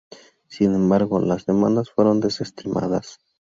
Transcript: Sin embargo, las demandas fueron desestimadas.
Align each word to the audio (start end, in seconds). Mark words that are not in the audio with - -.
Sin 0.47 0.73
embargo, 0.73 1.19
las 1.21 1.45
demandas 1.45 1.91
fueron 1.91 2.21
desestimadas. 2.21 3.19